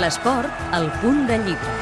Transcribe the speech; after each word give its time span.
L'esport, 0.00 0.48
al 0.72 0.86
punt 1.02 1.26
de 1.28 1.34
llibre. 1.42 1.72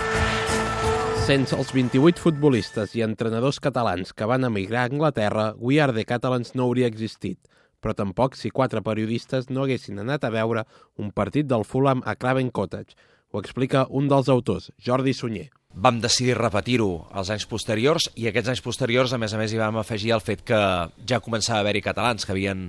Sense 1.23 1.55
els 1.55 1.69
28 1.71 2.19
futbolistes 2.19 2.97
i 2.99 3.05
entrenadors 3.07 3.61
catalans 3.63 4.11
que 4.11 4.27
van 4.27 4.49
emigrar 4.49 4.81
a 4.81 4.91
Anglaterra, 4.91 5.45
We 5.55 5.79
Are 5.79 5.95
the 5.95 6.03
Catalans 6.09 6.51
no 6.59 6.67
hauria 6.67 6.89
existit, 6.91 7.39
però 7.79 7.95
tampoc 7.95 8.35
si 8.35 8.51
quatre 8.51 8.83
periodistes 8.83 9.47
no 9.53 9.63
haguessin 9.63 10.03
anat 10.03 10.27
a 10.27 10.33
veure 10.35 10.67
un 10.99 11.13
partit 11.15 11.47
del 11.47 11.63
Fulham 11.63 12.03
a 12.05 12.17
Craven 12.19 12.51
Cottage. 12.51 12.99
Ho 13.31 13.39
explica 13.39 13.87
un 13.87 14.11
dels 14.11 14.33
autors, 14.35 14.73
Jordi 14.83 15.15
Sunyer. 15.15 15.53
Vam 15.79 16.01
decidir 16.03 16.35
repetir-ho 16.35 17.05
als 17.15 17.29
anys 17.31 17.45
posteriors 17.47 18.09
i 18.19 18.27
aquests 18.27 18.51
anys 18.51 18.63
posteriors, 18.65 19.13
a 19.15 19.19
més 19.23 19.31
a 19.31 19.39
més, 19.39 19.53
hi 19.55 19.61
vam 19.61 19.77
afegir 19.79 20.11
el 20.17 20.23
fet 20.25 20.43
que 20.49 20.59
ja 21.07 21.21
començava 21.23 21.61
a 21.61 21.63
haver-hi 21.63 21.85
catalans 21.85 22.27
que 22.27 22.35
havien 22.35 22.65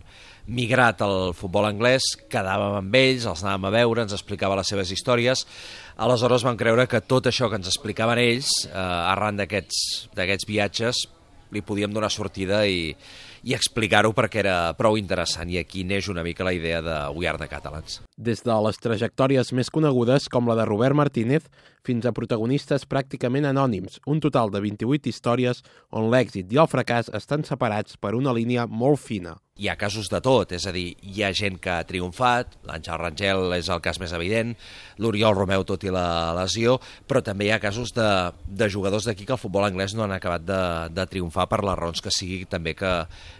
migrat 0.45 1.01
al 1.01 1.33
futbol 1.37 1.65
anglès, 1.65 2.05
quedàvem 2.29 2.77
amb 2.83 2.97
ells, 3.01 3.25
els 3.25 3.41
anàvem 3.41 3.65
a 3.65 3.73
veure, 3.79 4.05
ens 4.05 4.13
explicava 4.13 4.57
les 4.59 4.69
seves 4.69 4.93
històries. 4.93 5.45
Aleshores 5.97 6.45
vam 6.45 6.57
creure 6.57 6.85
que 6.89 7.01
tot 7.01 7.31
això 7.31 7.49
que 7.49 7.57
ens 7.57 7.71
explicaven 7.71 8.21
ells, 8.21 8.51
eh, 8.69 8.77
arran 8.77 9.41
d'aquests 9.41 10.45
viatges, 10.45 11.07
li 11.51 11.63
podíem 11.65 11.93
donar 11.93 12.11
sortida 12.13 12.61
i, 12.67 12.93
i 13.43 13.55
explicar-ho 13.57 14.11
perquè 14.15 14.41
era 14.43 14.55
prou 14.77 14.97
interessant 14.99 15.49
i 15.49 15.59
aquí 15.61 15.83
neix 15.87 16.09
una 16.11 16.23
mica 16.25 16.47
la 16.47 16.53
idea 16.53 16.81
de 16.85 16.97
We 17.15 17.27
Are 17.29 17.41
the 17.41 17.49
Catalans. 17.51 17.99
Des 18.17 18.43
de 18.45 18.55
les 18.65 18.79
trajectòries 18.81 19.53
més 19.57 19.71
conegudes, 19.73 20.29
com 20.29 20.47
la 20.49 20.57
de 20.59 20.67
Robert 20.69 20.97
Martínez, 20.97 21.49
fins 21.85 22.05
a 22.05 22.13
protagonistes 22.15 22.85
pràcticament 22.89 23.47
anònims, 23.49 23.99
un 24.05 24.19
total 24.19 24.51
de 24.53 24.61
28 24.63 25.09
històries 25.09 25.63
on 25.89 26.09
l'èxit 26.11 26.51
i 26.51 26.59
el 26.59 26.69
fracàs 26.71 27.11
estan 27.15 27.45
separats 27.47 27.97
per 27.97 28.15
una 28.17 28.35
línia 28.35 28.67
molt 28.67 28.99
fina. 29.01 29.37
Hi 29.59 29.67
ha 29.67 29.75
casos 29.75 30.07
de 30.07 30.21
tot, 30.23 30.53
és 30.55 30.63
a 30.69 30.71
dir, 30.71 30.93
hi 31.03 31.23
ha 31.23 31.33
gent 31.35 31.57
que 31.59 31.71
ha 31.73 31.85
triomfat, 31.87 32.53
l'Àngel 32.69 32.99
Rangel 33.01 33.55
és 33.57 33.67
el 33.67 33.81
cas 33.83 33.99
més 33.99 34.13
evident, 34.15 34.53
l'Oriol 35.03 35.35
Romeu 35.35 35.65
tot 35.67 35.83
i 35.83 35.91
la 35.91 36.31
lesió, 36.37 36.77
però 37.07 37.19
també 37.25 37.49
hi 37.49 37.51
ha 37.51 37.59
casos 37.59 37.91
de, 37.97 38.07
de 38.47 38.69
jugadors 38.71 39.09
d'aquí 39.09 39.27
que 39.27 39.35
el 39.35 39.41
futbol 39.41 39.67
anglès 39.67 39.97
no 39.97 40.05
han 40.05 40.15
acabat 40.15 40.45
de, 40.47 40.61
de 40.95 41.07
triomfar 41.11 41.49
per 41.51 41.59
les 41.67 41.75
raons 41.79 41.99
que 42.05 42.13
sigui 42.15 42.45
també 42.47 42.71
que, 42.79 42.93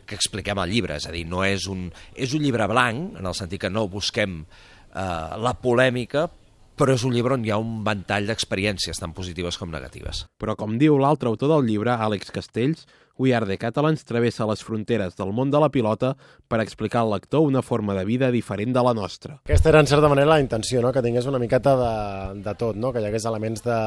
que 0.05 0.19
expliquem 0.19 0.59
al 0.59 0.67
llibre, 0.71 0.99
és 0.99 1.07
a 1.07 1.15
dir, 1.15 1.23
no 1.23 1.45
és 1.47 1.69
un, 1.71 1.87
és 2.19 2.35
un 2.35 2.43
llibre 2.43 2.67
blanc, 2.67 3.15
en 3.21 3.31
el 3.31 3.39
sentit 3.39 3.63
que 3.63 3.71
no 3.71 3.87
busquem 3.87 4.41
eh, 4.43 5.39
la 5.39 5.55
polèmica, 5.63 6.27
però 6.79 6.95
és 6.95 7.03
un 7.03 7.11
llibre 7.11 7.35
on 7.35 7.43
hi 7.43 7.51
ha 7.51 7.59
un 7.59 7.83
ventall 7.83 8.29
d'experiències, 8.29 9.01
tant 9.01 9.11
positives 9.15 9.59
com 9.59 9.71
negatives. 9.73 10.23
Però 10.39 10.55
com 10.55 10.77
diu 10.79 10.95
l'altre 11.01 11.27
autor 11.27 11.51
del 11.51 11.67
llibre, 11.67 11.91
Àlex 11.91 12.31
Castells, 12.31 12.85
We 13.19 13.33
Are 13.35 13.45
the 13.45 13.57
Catalans 13.59 14.05
travessa 14.07 14.47
les 14.47 14.61
fronteres 14.63 15.17
del 15.19 15.33
món 15.35 15.49
de 15.51 15.59
la 15.59 15.67
pilota 15.73 16.13
per 16.47 16.61
explicar 16.63 17.01
al 17.01 17.11
lector 17.11 17.43
una 17.43 17.61
forma 17.61 17.91
de 17.97 18.05
vida 18.07 18.29
diferent 18.31 18.71
de 18.71 18.83
la 18.85 18.93
nostra. 18.95 19.41
Aquesta 19.43 19.73
era, 19.73 19.81
en 19.83 19.91
certa 19.91 20.07
manera, 20.07 20.29
la 20.31 20.39
intenció, 20.39 20.79
no? 20.79 20.93
que 20.95 21.03
tingués 21.03 21.27
una 21.27 21.41
miqueta 21.41 21.75
de, 21.75 21.91
de 22.45 22.53
tot, 22.55 22.79
no? 22.79 22.93
que 22.95 23.03
hi 23.03 23.09
hagués 23.09 23.27
elements 23.27 23.65
de, 23.65 23.79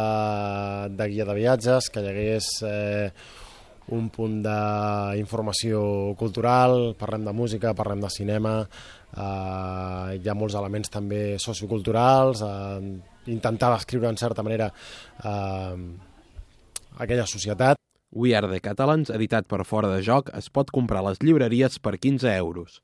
de 0.99 1.09
guia 1.15 1.25
de 1.25 1.39
viatges, 1.41 1.89
que 1.89 2.05
hi 2.05 2.13
hagués 2.13 2.51
eh, 2.69 3.09
un 3.91 4.09
punt 4.15 4.39
d'informació 4.45 5.83
cultural, 6.19 6.95
parlem 6.99 7.27
de 7.27 7.35
música, 7.35 7.75
parlem 7.75 8.01
de 8.01 8.11
cinema, 8.11 8.55
eh, 8.63 10.19
hi 10.19 10.29
ha 10.29 10.37
molts 10.39 10.55
elements 10.55 10.93
també 10.93 11.39
socioculturals, 11.43 12.43
eh, 12.47 13.33
intentar 13.35 13.73
descriure 13.75 14.09
en 14.09 14.17
certa 14.17 14.43
manera 14.43 14.73
eh, 15.25 15.77
aquella 16.99 17.27
societat. 17.27 17.77
We 18.13 18.35
Are 18.37 18.49
the 18.49 18.61
Catalans, 18.61 19.11
editat 19.11 19.47
per 19.49 19.65
Fora 19.65 19.89
de 19.89 20.03
Joc, 20.05 20.31
es 20.37 20.51
pot 20.51 20.71
comprar 20.71 21.01
a 21.01 21.11
les 21.11 21.23
llibreries 21.23 21.79
per 21.81 21.99
15 21.99 22.37
euros. 22.37 22.81